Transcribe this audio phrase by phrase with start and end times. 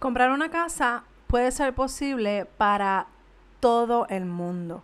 [0.00, 3.06] Comprar una casa puede ser posible para
[3.60, 4.82] todo el mundo,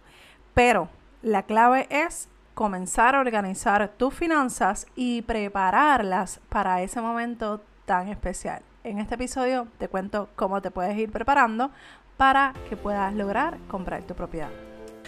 [0.52, 0.90] pero
[1.22, 8.60] la clave es comenzar a organizar tus finanzas y prepararlas para ese momento tan especial.
[8.84, 11.70] En este episodio te cuento cómo te puedes ir preparando
[12.18, 14.50] para que puedas lograr comprar tu propiedad.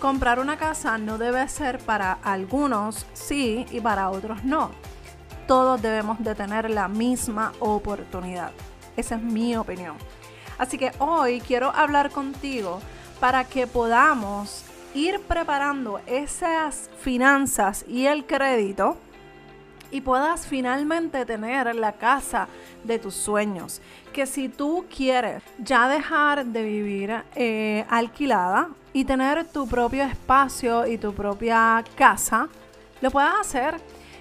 [0.00, 4.70] Comprar una casa no debe ser para algunos sí y para otros no.
[5.46, 8.52] Todos debemos de tener la misma oportunidad.
[8.96, 9.96] Esa es mi opinión.
[10.56, 12.80] Así que hoy quiero hablar contigo
[13.20, 14.64] para que podamos
[14.94, 18.96] ir preparando esas finanzas y el crédito
[19.90, 22.48] y puedas finalmente tener la casa
[22.84, 23.82] de tus sueños.
[24.14, 30.86] Que si tú quieres ya dejar de vivir eh, alquilada y tener tu propio espacio
[30.86, 32.48] y tu propia casa,
[33.00, 33.80] lo puedas hacer.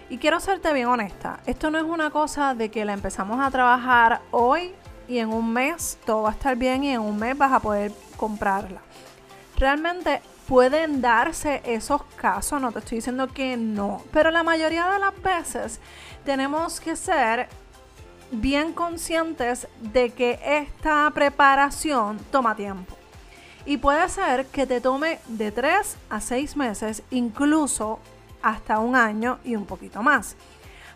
[0.09, 3.51] Y quiero serte bien honesta, esto no es una cosa de que la empezamos a
[3.51, 4.73] trabajar hoy
[5.07, 7.59] y en un mes todo va a estar bien y en un mes vas a
[7.59, 8.81] poder comprarla.
[9.57, 14.99] Realmente pueden darse esos casos, no te estoy diciendo que no, pero la mayoría de
[14.99, 15.79] las veces
[16.25, 17.47] tenemos que ser
[18.31, 22.98] bien conscientes de que esta preparación toma tiempo.
[23.69, 27.99] Y puede ser que te tome de 3 a 6 meses, incluso
[28.41, 30.35] hasta un año y un poquito más.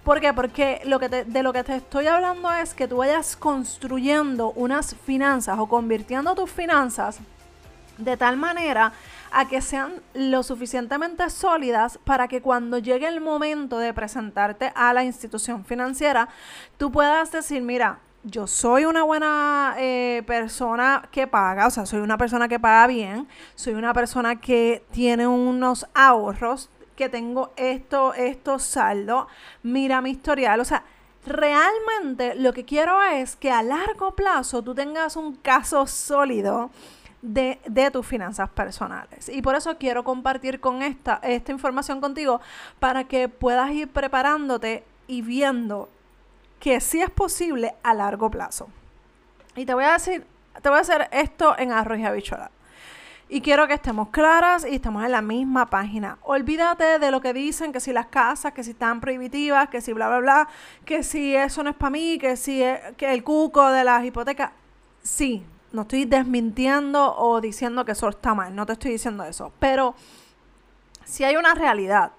[0.03, 0.33] ¿Por qué?
[0.33, 4.95] Porque lo que de lo que te estoy hablando es que tú vayas construyendo unas
[5.05, 7.19] finanzas o convirtiendo tus finanzas
[7.99, 8.93] de tal manera
[9.31, 14.93] a que sean lo suficientemente sólidas para que cuando llegue el momento de presentarte a
[14.93, 16.27] la institución financiera,
[16.79, 21.99] tú puedas decir, mira, yo soy una buena eh, persona que paga, o sea, soy
[21.99, 28.13] una persona que paga bien, soy una persona que tiene unos ahorros, que tengo esto,
[28.13, 29.27] esto saldo,
[29.61, 30.83] mira mi historial, o sea,
[31.25, 36.69] realmente lo que quiero es que a largo plazo tú tengas un caso sólido
[37.21, 37.59] de,
[37.91, 39.29] tus finanzas personales.
[39.29, 42.41] Y por eso quiero compartir con esta, esta información contigo
[42.79, 45.89] para que puedas ir preparándote y viendo
[46.63, 48.69] que sí es posible a largo plazo.
[49.53, 50.25] Y te voy a decir,
[50.61, 52.51] te voy a hacer esto en arroz y habichuela.
[53.27, 56.19] Y quiero que estemos claras y estemos en la misma página.
[56.21, 59.91] Olvídate de lo que dicen, que si las casas, que si están prohibitivas, que si
[59.91, 60.47] bla, bla, bla,
[60.85, 62.63] que si eso no es para mí, que si
[62.95, 64.51] que el cuco de las hipotecas.
[65.03, 69.51] Sí, no estoy desmintiendo o diciendo que eso está mal, no te estoy diciendo eso,
[69.59, 69.95] pero
[71.03, 72.13] si hay una realidad.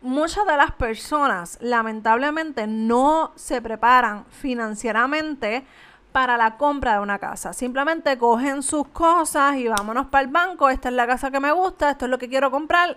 [0.00, 5.64] Muchas de las personas lamentablemente no se preparan financieramente
[6.12, 7.52] para la compra de una casa.
[7.52, 11.50] Simplemente cogen sus cosas y vámonos para el banco, esta es la casa que me
[11.50, 12.96] gusta, esto es lo que quiero comprar.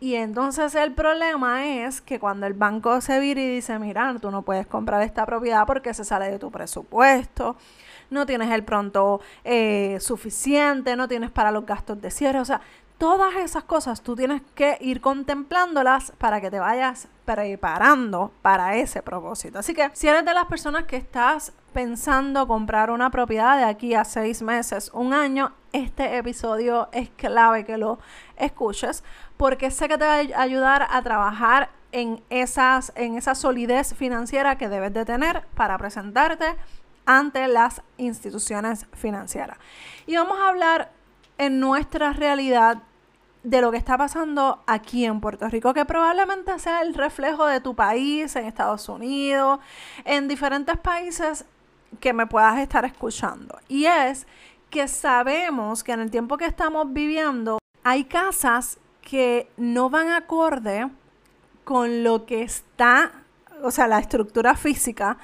[0.00, 4.30] Y entonces el problema es que cuando el banco se vira y dice, mira, tú
[4.30, 7.56] no puedes comprar esta propiedad porque se sale de tu presupuesto,
[8.08, 12.60] no tienes el pronto eh, suficiente, no tienes para los gastos de cierre, o sea,
[13.00, 19.00] todas esas cosas tú tienes que ir contemplándolas para que te vayas preparando para ese
[19.00, 19.58] propósito.
[19.58, 23.94] Así que si eres de las personas que estás pensando comprar una propiedad de aquí
[23.94, 28.00] a seis meses, un año, este episodio es clave que lo
[28.36, 29.02] escuches
[29.38, 34.58] porque sé que te va a ayudar a trabajar en, esas, en esa solidez financiera
[34.58, 36.54] que debes de tener para presentarte
[37.06, 39.56] ante las instituciones financieras.
[40.06, 40.92] Y vamos a hablar
[41.38, 42.82] en nuestra realidad
[43.42, 47.60] de lo que está pasando aquí en Puerto Rico, que probablemente sea el reflejo de
[47.60, 49.60] tu país, en Estados Unidos,
[50.04, 51.44] en diferentes países
[52.00, 53.58] que me puedas estar escuchando.
[53.68, 54.26] Y es
[54.68, 60.88] que sabemos que en el tiempo que estamos viviendo hay casas que no van acorde
[61.64, 63.12] con lo que está,
[63.62, 65.18] o sea, la estructura física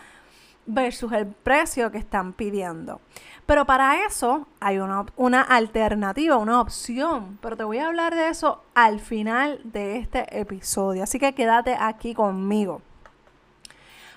[0.66, 3.00] versus el precio que están pidiendo.
[3.46, 7.38] Pero para eso hay una, una, alternativa, una opción.
[7.40, 11.04] Pero te voy a hablar de eso al final de este episodio.
[11.04, 12.82] Así que quédate aquí conmigo.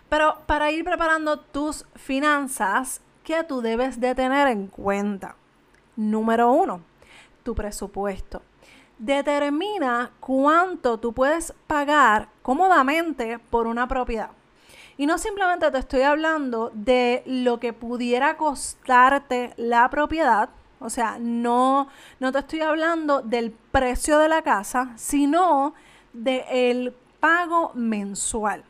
[0.10, 5.36] Pero para ir preparando tus finanzas, ¿qué tú debes de tener en cuenta?
[5.96, 6.82] Número uno,
[7.44, 8.42] tu presupuesto.
[8.98, 14.32] Determina cuánto tú puedes pagar cómodamente por una propiedad.
[15.00, 20.50] Y no simplemente te estoy hablando de lo que pudiera costarte la propiedad,
[20.82, 21.88] O sea, no,
[22.20, 25.74] no te estoy hablando del precio de la casa, sino
[26.12, 28.66] del pago mensual.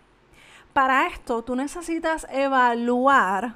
[0.71, 3.55] Para esto, tú necesitas evaluar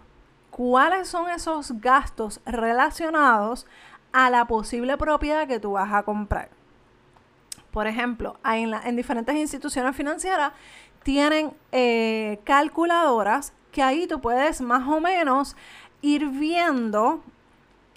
[0.50, 3.68] cuáles son esos gastos relacionados
[4.14, 6.50] a la posible propiedad que tú vas a comprar.
[7.70, 10.54] Por ejemplo, en, en diferentes instituciones financieras
[11.04, 15.56] tienen eh, calculadoras que ahí tú puedes más o menos
[16.02, 17.22] ir viendo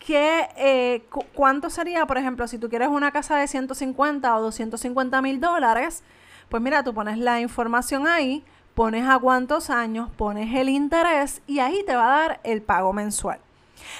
[0.06, 1.04] que, eh,
[1.34, 6.04] cuánto sería, por ejemplo, si tú quieres una casa de 150 o 250 mil dólares,
[6.48, 8.44] pues mira, tú pones la información ahí,
[8.74, 12.92] pones a cuántos años, pones el interés y ahí te va a dar el pago
[12.92, 13.40] mensual.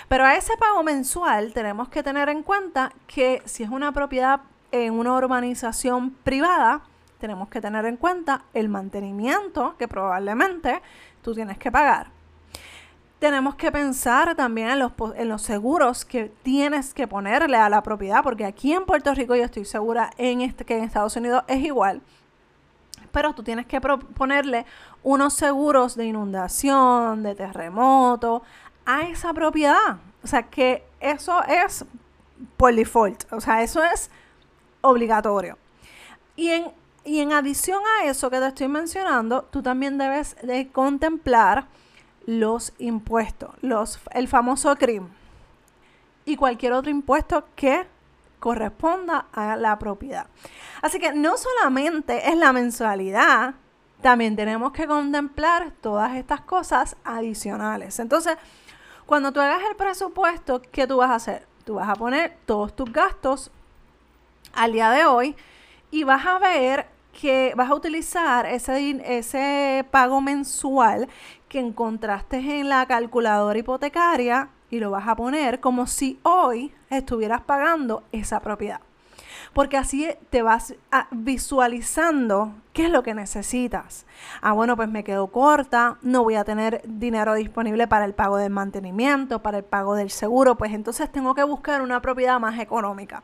[0.08, 4.40] Pero a ese pago mensual tenemos que tener en cuenta que si es una propiedad
[4.70, 6.82] en una urbanización privada,
[7.18, 10.80] tenemos que tener en cuenta el mantenimiento que probablemente
[11.22, 12.08] tú tienes que pagar.
[13.18, 17.82] Tenemos que pensar también en los, en los seguros que tienes que ponerle a la
[17.82, 21.42] propiedad, porque aquí en Puerto Rico yo estoy segura en este, que en Estados Unidos
[21.48, 22.02] es igual
[23.16, 24.66] pero tú tienes que ponerle
[25.02, 28.42] unos seguros de inundación, de terremoto
[28.84, 29.96] a esa propiedad.
[30.22, 31.86] O sea, que eso es
[32.58, 34.10] por default, o sea, eso es
[34.82, 35.56] obligatorio.
[36.36, 36.72] Y en,
[37.06, 41.68] y en adición a eso que te estoy mencionando, tú también debes de contemplar
[42.26, 45.08] los impuestos, los, el famoso CRIM
[46.24, 47.86] y cualquier otro impuesto que
[48.40, 50.26] corresponda a la propiedad.
[50.82, 53.54] Así que no solamente es la mensualidad,
[54.02, 58.00] también tenemos que contemplar todas estas cosas adicionales.
[58.00, 58.36] Entonces,
[59.06, 61.46] cuando tú hagas el presupuesto, ¿qué tú vas a hacer?
[61.64, 63.52] Tú vas a poner todos tus gastos
[64.54, 65.36] al día de hoy
[65.92, 71.08] y vas a ver que vas a utilizar ese, ese pago mensual
[71.48, 77.40] que encontraste en la calculadora hipotecaria y lo vas a poner como si hoy estuvieras
[77.40, 78.80] pagando esa propiedad.
[79.54, 80.74] Porque así te vas
[81.10, 84.04] visualizando qué es lo que necesitas.
[84.42, 88.36] Ah, bueno, pues me quedo corta, no voy a tener dinero disponible para el pago
[88.36, 92.58] del mantenimiento, para el pago del seguro, pues entonces tengo que buscar una propiedad más
[92.58, 93.22] económica.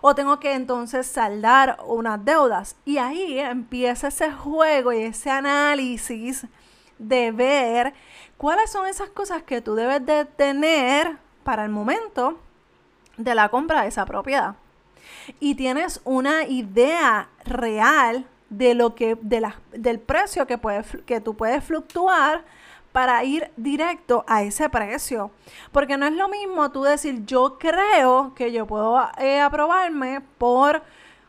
[0.00, 2.76] O tengo que entonces saldar unas deudas.
[2.84, 6.46] Y ahí empieza ese juego y ese análisis
[6.98, 7.94] de ver
[8.36, 12.38] cuáles son esas cosas que tú debes de tener para el momento
[13.16, 14.56] de la compra de esa propiedad.
[15.40, 20.58] Y tienes una idea real de lo que, de del precio que,
[21.04, 22.44] que tú puedes fluctuar
[22.98, 25.30] para ir directo a ese precio.
[25.70, 30.82] Porque no es lo mismo tú decir, yo creo que yo puedo eh, aprobarme por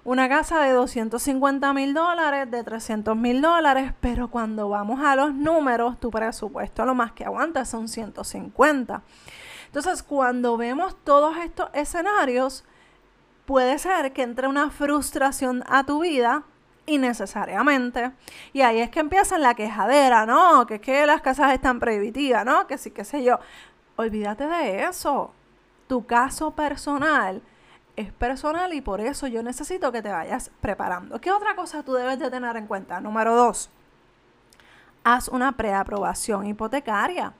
[0.03, 5.31] una casa de 250 mil dólares, de 300 mil dólares, pero cuando vamos a los
[5.35, 9.03] números, tu presupuesto lo más que aguanta son 150.
[9.67, 12.63] Entonces, cuando vemos todos estos escenarios,
[13.45, 16.41] puede ser que entre una frustración a tu vida
[16.89, 18.11] innecesariamente.
[18.53, 20.65] Y ahí es que empieza la quejadera, ¿no?
[20.67, 22.67] Que es que las casas están prohibitivas, ¿no?
[22.67, 23.39] Que sí, qué sé yo.
[23.95, 25.33] Olvídate de eso.
[25.87, 27.41] Tu caso personal
[27.95, 31.19] es personal y por eso yo necesito que te vayas preparando.
[31.19, 33.01] ¿Qué otra cosa tú debes de tener en cuenta?
[33.01, 33.69] Número dos,
[35.03, 37.33] haz una preaprobación hipotecaria.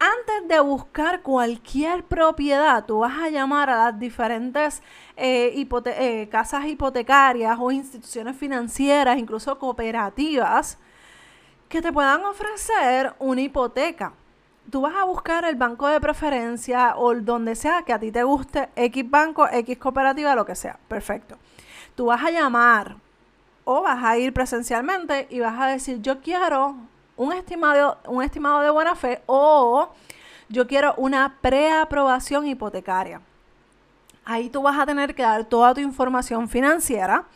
[0.00, 4.82] Antes de buscar cualquier propiedad, tú vas a llamar a las diferentes
[5.16, 10.78] eh, eh, casas hipotecarias o instituciones financieras, incluso cooperativas,
[11.68, 14.14] que te puedan ofrecer una hipoteca
[14.70, 18.22] tú vas a buscar el banco de preferencia o donde sea que a ti te
[18.22, 20.78] guste, X banco, X cooperativa, lo que sea.
[20.88, 21.36] Perfecto.
[21.94, 22.96] Tú vas a llamar
[23.64, 26.76] o vas a ir presencialmente y vas a decir, yo quiero
[27.20, 29.90] un estimado, un estimado de buena fe o
[30.48, 33.20] yo quiero una preaprobación hipotecaria.
[34.24, 37.26] Ahí tú vas a tener que dar toda tu información financiera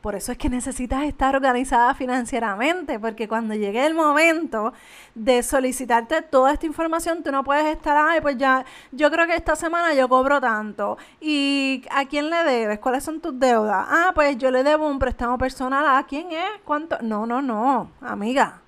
[0.00, 4.72] por eso es que necesitas estar organizada financieramente, porque cuando llegue el momento
[5.14, 9.34] de solicitarte toda esta información, tú no puedes estar, ay, pues ya, yo creo que
[9.34, 10.96] esta semana yo cobro tanto.
[11.20, 12.78] ¿Y a quién le debes?
[12.78, 13.86] ¿Cuáles son tus deudas?
[13.90, 15.84] Ah, pues yo le debo un préstamo personal.
[15.98, 16.48] ¿A quién es?
[16.64, 16.96] ¿Cuánto?
[17.02, 18.62] No, no, no, amiga.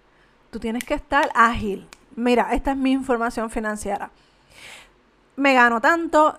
[0.53, 1.89] Tú tienes que estar ágil.
[2.15, 4.11] Mira, esta es mi información financiera.
[5.35, 6.39] Me gano tanto,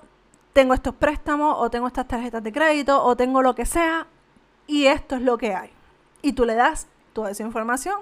[0.53, 4.05] tengo estos préstamos o tengo estas tarjetas de crédito o tengo lo que sea
[4.67, 5.71] y esto es lo que hay.
[6.21, 8.01] Y tú le das toda esa información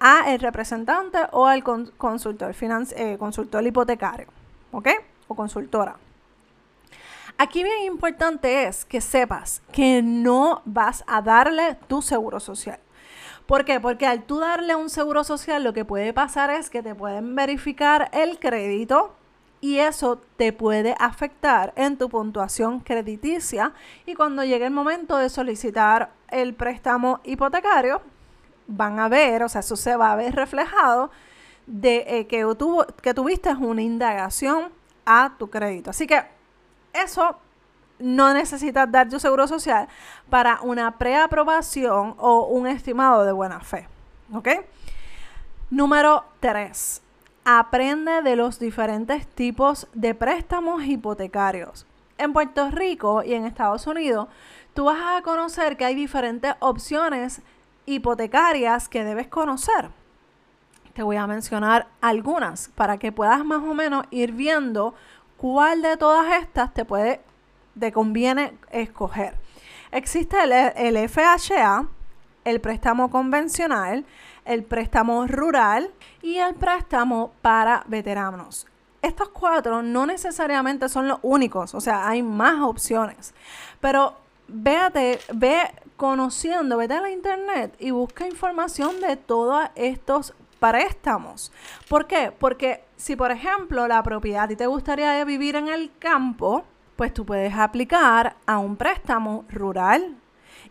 [0.00, 2.52] a el representante o al consultor,
[2.96, 4.26] eh, consultor hipotecario,
[4.72, 4.88] ¿ok?
[5.28, 5.94] O consultora.
[7.38, 12.80] Aquí bien importante es que sepas que no vas a darle tu seguro social.
[13.46, 13.80] ¿Por qué?
[13.80, 17.34] Porque al tú darle un seguro social lo que puede pasar es que te pueden
[17.36, 19.14] verificar el crédito
[19.60, 23.72] y eso te puede afectar en tu puntuación crediticia
[24.04, 28.02] y cuando llegue el momento de solicitar el préstamo hipotecario,
[28.66, 31.10] van a ver, o sea, eso se va a ver reflejado
[31.66, 34.70] de eh, que, tuvo, que tuviste una indagación
[35.04, 35.90] a tu crédito.
[35.90, 36.22] Así que
[36.92, 37.38] eso
[37.98, 39.88] no necesitas dar tu seguro social
[40.28, 43.88] para una preaprobación o un estimado de buena fe.
[44.32, 44.48] ¿Ok?
[45.70, 47.02] Número 3.
[47.44, 51.86] Aprende de los diferentes tipos de préstamos hipotecarios.
[52.18, 54.28] En Puerto Rico y en Estados Unidos,
[54.74, 57.42] tú vas a conocer que hay diferentes opciones
[57.84, 59.90] hipotecarias que debes conocer.
[60.92, 64.94] Te voy a mencionar algunas para que puedas más o menos ir viendo
[65.36, 67.20] cuál de todas estas te puede,
[67.78, 69.34] te conviene escoger.
[69.92, 71.86] Existe el, el FHA,
[72.44, 74.04] el préstamo convencional,
[74.44, 75.90] el préstamo rural
[76.22, 78.66] y el préstamo para veteranos.
[79.02, 83.34] Estos cuatro no necesariamente son los únicos, o sea, hay más opciones.
[83.80, 84.14] Pero
[84.48, 91.52] véate, ve conociendo, vete a la internet y busca información de todos estos préstamos.
[91.88, 92.32] ¿Por qué?
[92.36, 96.64] Porque si, por ejemplo, la propiedad ti te gustaría vivir en el campo,
[96.96, 100.16] pues tú puedes aplicar a un préstamo rural.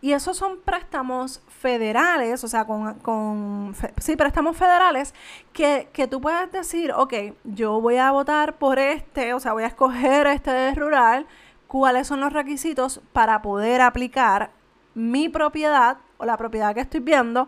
[0.01, 5.15] Y esos son préstamos federales, o sea, con, con sí, préstamos federales,
[5.53, 7.13] que, que, tú puedes decir, ok,
[7.43, 11.25] yo voy a votar por este, o sea, voy a escoger este de rural,
[11.67, 14.51] cuáles son los requisitos para poder aplicar
[14.93, 17.47] mi propiedad o la propiedad que estoy viendo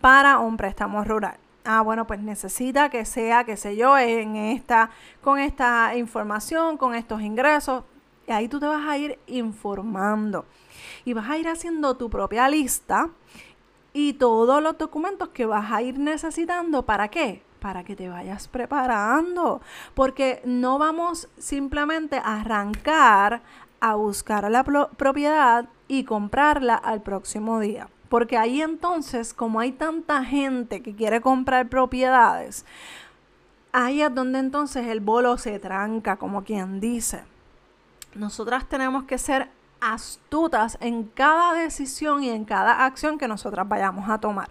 [0.00, 4.90] para un préstamo rural ah, bueno, pues necesita que sea, qué sé yo, en esta,
[5.20, 7.84] con esta información, con estos ingresos.
[8.26, 10.44] Y ahí tú te vas a ir informando.
[11.04, 13.10] Y vas a ir haciendo tu propia lista
[13.92, 16.84] y todos los documentos que vas a ir necesitando.
[16.84, 17.42] ¿Para qué?
[17.60, 19.60] Para que te vayas preparando.
[19.94, 23.42] Porque no vamos simplemente a arrancar
[23.80, 27.88] a buscar la propiedad y comprarla al próximo día.
[28.08, 32.64] Porque ahí entonces, como hay tanta gente que quiere comprar propiedades,
[33.72, 37.24] ahí es donde entonces el bolo se tranca, como quien dice.
[38.16, 44.08] Nosotras tenemos que ser astutas en cada decisión y en cada acción que nosotras vayamos
[44.08, 44.48] a tomar.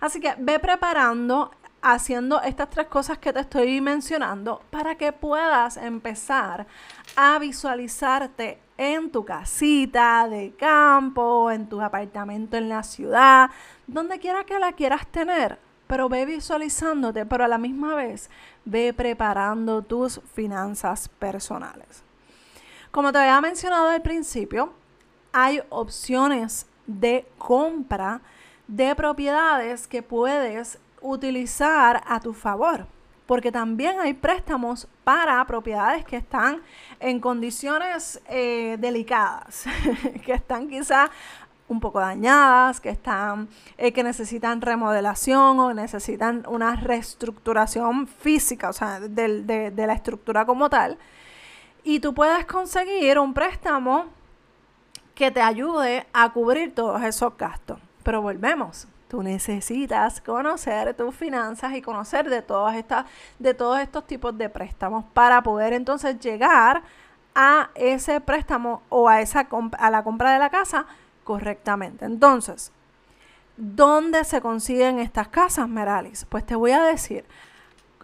[0.00, 1.50] Así que ve preparando,
[1.82, 6.66] haciendo estas tres cosas que te estoy mencionando para que puedas empezar
[7.16, 13.50] a visualizarte en tu casita de campo, en tu apartamento en la ciudad,
[13.86, 15.58] donde quiera que la quieras tener.
[15.86, 18.30] Pero ve visualizándote, pero a la misma vez
[18.64, 22.04] ve preparando tus finanzas personales.
[22.90, 24.72] Como te había mencionado al principio,
[25.32, 28.20] hay opciones de compra
[28.66, 32.86] de propiedades que puedes utilizar a tu favor
[33.30, 36.62] porque también hay préstamos para propiedades que están
[36.98, 39.66] en condiciones eh, delicadas,
[40.24, 41.10] que están quizás
[41.68, 48.72] un poco dañadas, que están, eh, que necesitan remodelación o necesitan una reestructuración física, o
[48.72, 50.98] sea, de, de la estructura como tal.
[51.82, 54.06] Y tú puedes conseguir un préstamo
[55.14, 57.78] que te ayude a cubrir todos esos gastos.
[58.02, 63.06] Pero volvemos, Tú necesitas conocer tus finanzas y conocer de todas estas,
[63.40, 66.84] de todos estos tipos de préstamos para poder entonces llegar
[67.34, 70.86] a ese préstamo o a esa a la compra de la casa
[71.24, 72.04] correctamente.
[72.04, 72.70] Entonces,
[73.56, 76.24] ¿dónde se consiguen estas casas, Meralis?
[76.28, 77.24] Pues te voy a decir,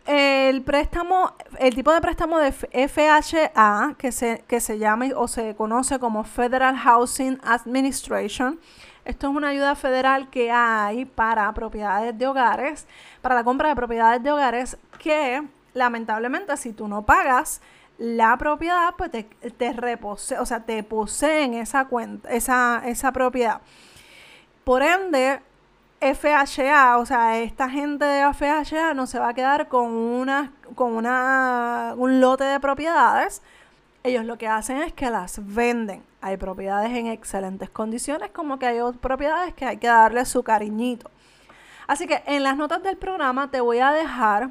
[0.07, 5.55] el préstamo, el tipo de préstamo de FHA, que se, que se llama o se
[5.57, 8.61] conoce como Federal Housing Administration,
[9.05, 12.87] esto es una ayuda federal que hay para propiedades de hogares,
[13.23, 15.43] para la compra de propiedades de hogares que
[15.75, 17.61] lamentablemente si tú no pagas
[17.99, 23.61] la propiedad, pues te, te repose, o sea, te poseen esa cuenta, esa, esa propiedad.
[24.65, 25.41] Por ende,
[26.01, 30.93] FHA, o sea, esta gente de FHA no se va a quedar con una, con
[30.93, 33.43] una, un lote de propiedades.
[34.03, 36.03] Ellos lo que hacen es que las venden.
[36.21, 41.11] Hay propiedades en excelentes condiciones, como que hay propiedades que hay que darle su cariñito.
[41.87, 44.51] Así que en las notas del programa te voy a dejar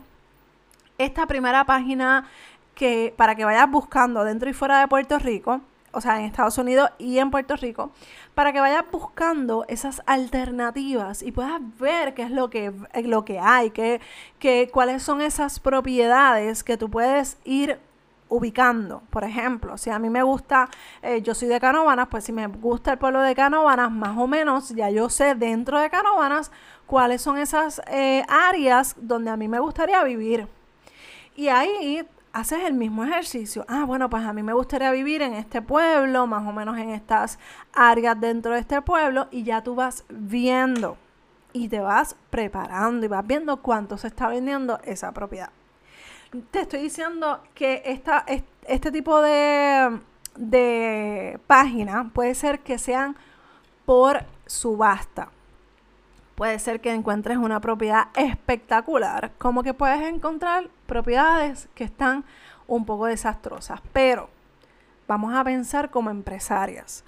[0.98, 2.28] esta primera página
[2.74, 5.62] que para que vayas buscando dentro y fuera de Puerto Rico,
[5.92, 7.92] o sea, en Estados Unidos y en Puerto Rico,
[8.36, 12.74] para que vayas buscando esas alternativas y puedas ver qué es lo que,
[13.04, 14.02] lo que hay, qué,
[14.40, 17.80] qué, cuáles son esas propiedades que tú puedes ir
[18.28, 19.02] ubicando.
[19.10, 20.70] Por ejemplo, si a mí me gusta,
[21.02, 24.28] eh, yo soy de Canovanas, pues si me gusta el pueblo de Canovanas, más o
[24.28, 26.52] menos ya yo sé dentro de Canovanas
[26.86, 30.48] cuáles son esas eh, áreas donde a mí me gustaría vivir.
[31.38, 33.64] Y ahí haces el mismo ejercicio.
[33.70, 36.90] Ah, bueno, pues a mí me gustaría vivir en este pueblo, más o menos en
[36.90, 37.40] estas
[37.74, 40.98] áreas dentro de este pueblo, y ya tú vas viendo
[41.54, 45.50] y te vas preparando y vas viendo cuánto se está vendiendo esa propiedad.
[46.52, 48.26] Te estoy diciendo que esta,
[48.68, 49.98] este tipo de,
[50.36, 53.16] de página puede ser que sean
[53.86, 55.30] por subasta.
[56.36, 62.26] Puede ser que encuentres una propiedad espectacular, como que puedes encontrar propiedades que están
[62.68, 64.30] un poco desastrosas, pero
[65.08, 67.04] vamos a pensar como empresarias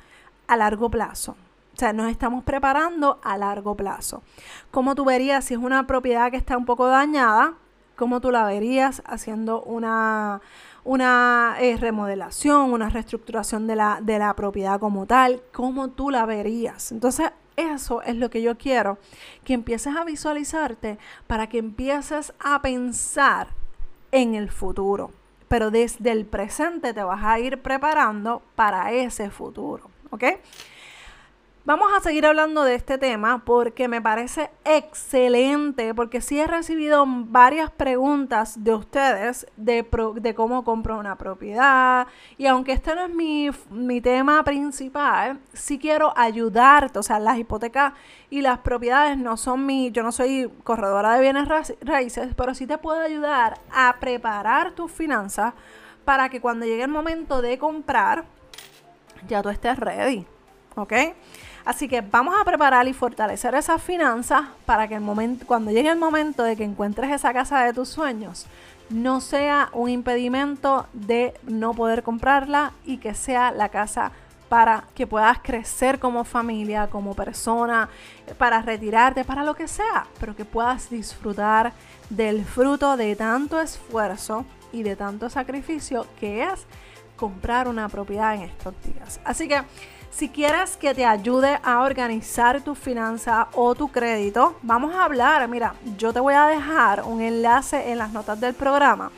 [0.48, 1.36] a largo plazo.
[1.74, 4.24] O sea, nos estamos preparando a largo plazo.
[4.72, 7.54] ¿Cómo tú verías si es una propiedad que está un poco dañada?
[7.96, 10.42] ¿Cómo tú la verías haciendo una,
[10.84, 15.44] una eh, remodelación, una reestructuración de la, de la propiedad como tal?
[15.54, 16.92] ¿Cómo tú la verías?
[16.92, 18.98] Entonces, eso es lo que yo quiero,
[19.44, 23.50] que empieces a visualizarte para que empieces a pensar
[24.12, 25.12] en el futuro.
[25.48, 30.24] Pero desde el presente te vas a ir preparando para ese futuro, ¿ok?
[31.68, 37.04] Vamos a seguir hablando de este tema porque me parece excelente, porque sí he recibido
[37.06, 39.86] varias preguntas de ustedes de,
[40.34, 42.08] cómo compro una propiedad.
[42.38, 47.00] Y aunque este no es mi, mi tema principal, sí quiero ayudarte.
[47.00, 47.92] O sea, las hipotecas
[48.30, 51.50] y las propiedades no son mi, yo no soy corredora de bienes
[51.82, 55.54] raíces, pero sí te puedo ayudar a preparar tus finanzas
[56.06, 58.24] para que cuando llegue el momento de comprar,
[59.28, 60.26] ya tú estés ready.
[60.78, 60.94] ¿Ok?
[61.68, 65.90] Así que vamos a preparar y fortalecer esas finanzas para que el momento, cuando llegue
[65.90, 68.46] el momento de que encuentres esa casa de tus sueños,
[68.90, 74.14] no sea un impedimento de no poder comprarla y que sea la casa
[74.48, 77.90] para que puedas crecer como familia, como persona,
[78.38, 81.74] para retirarte, para lo que sea, pero que puedas disfrutar
[82.10, 86.66] del fruto de tanto esfuerzo y de tanto sacrificio que es
[87.18, 89.20] comprar una propiedad en estos días.
[89.26, 89.64] Así que
[90.10, 95.48] si quieres que te ayude a organizar tu finanza o tu crédito, vamos a hablar.
[95.48, 99.12] Mira, yo te voy a dejar un enlace en las notas del programa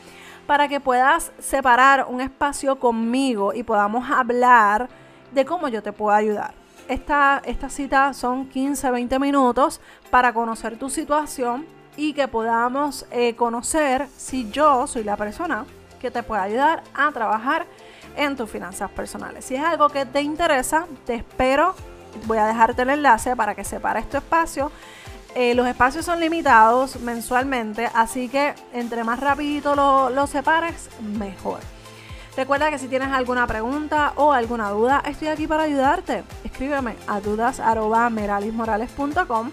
[0.46, 4.88] para que puedas separar un espacio conmigo y podamos hablar
[5.32, 6.54] de cómo yo te puedo ayudar.
[6.88, 11.64] Esta, esta cita son 15, 20 minutos para conocer tu situación
[11.96, 15.66] y que podamos eh, conocer si yo soy la persona
[16.00, 17.66] que te puede ayudar a trabajar
[18.16, 19.44] en tus finanzas personales.
[19.44, 21.74] Si es algo que te interesa, te espero.
[22.26, 24.72] Voy a dejarte el enlace para que separes tu espacio.
[25.34, 31.60] Eh, los espacios son limitados mensualmente, así que entre más rapidito lo, lo separes, mejor.
[32.36, 36.24] Recuerda que si tienes alguna pregunta o alguna duda, estoy aquí para ayudarte.
[36.44, 39.50] Escríbeme a dudas.meralismorales.com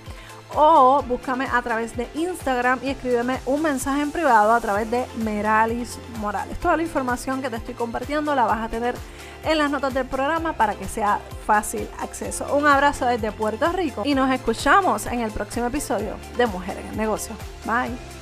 [0.56, 5.06] o búscame a través de Instagram y escríbeme un mensaje en privado a través de
[5.18, 6.58] Meralis Morales.
[6.60, 8.96] Toda la información que te estoy compartiendo la vas a tener
[9.44, 12.56] en las notas del programa para que sea fácil acceso.
[12.56, 16.92] Un abrazo desde Puerto Rico y nos escuchamos en el próximo episodio de Mujeres en
[16.92, 17.36] el Negocio.
[17.66, 18.16] Bye.